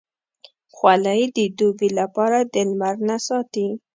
[0.75, 3.67] خولۍ د دوبې لپاره د لمر نه ساتي.